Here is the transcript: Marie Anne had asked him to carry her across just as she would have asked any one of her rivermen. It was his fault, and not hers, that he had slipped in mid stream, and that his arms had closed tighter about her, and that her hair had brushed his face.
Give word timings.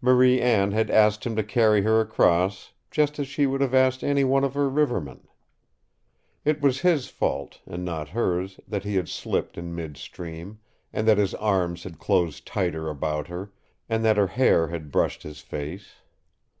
Marie 0.00 0.40
Anne 0.40 0.70
had 0.70 0.92
asked 0.92 1.26
him 1.26 1.34
to 1.34 1.42
carry 1.42 1.82
her 1.82 2.00
across 2.00 2.70
just 2.88 3.18
as 3.18 3.26
she 3.26 3.48
would 3.48 3.60
have 3.60 3.74
asked 3.74 4.04
any 4.04 4.22
one 4.22 4.44
of 4.44 4.54
her 4.54 4.68
rivermen. 4.70 5.26
It 6.44 6.60
was 6.60 6.82
his 6.82 7.08
fault, 7.08 7.60
and 7.66 7.84
not 7.84 8.10
hers, 8.10 8.60
that 8.68 8.84
he 8.84 8.94
had 8.94 9.08
slipped 9.08 9.58
in 9.58 9.74
mid 9.74 9.96
stream, 9.96 10.60
and 10.92 11.08
that 11.08 11.18
his 11.18 11.34
arms 11.34 11.82
had 11.82 11.98
closed 11.98 12.46
tighter 12.46 12.88
about 12.88 13.26
her, 13.26 13.50
and 13.88 14.04
that 14.04 14.18
her 14.18 14.28
hair 14.28 14.68
had 14.68 14.92
brushed 14.92 15.24
his 15.24 15.40
face. 15.40 15.94